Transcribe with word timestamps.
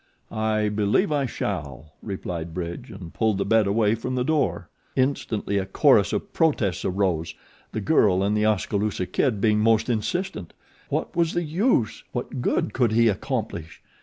"I 0.31 0.69
believe 0.69 1.11
I 1.11 1.27
shall," 1.27 1.93
replied 2.01 2.55
Bridge 2.55 2.89
and 2.89 3.13
pulled 3.13 3.37
the 3.37 3.45
bed 3.45 3.67
away 3.67 3.93
from 3.93 4.15
the 4.15 4.23
door. 4.23 4.67
Instantly 4.95 5.59
a 5.59 5.67
chorus 5.67 6.11
of 6.11 6.33
protests 6.33 6.83
arose, 6.83 7.35
the 7.71 7.81
girl 7.81 8.23
and 8.23 8.35
The 8.35 8.45
Oskaloosa 8.47 9.05
Kid 9.05 9.39
being 9.39 9.59
most 9.59 9.91
insistent. 9.91 10.53
What 10.89 11.15
was 11.15 11.33
the 11.33 11.43
use? 11.43 12.03
What 12.13 12.41
good 12.41 12.73
could 12.73 12.93
he 12.93 13.09
accomplish? 13.09 13.83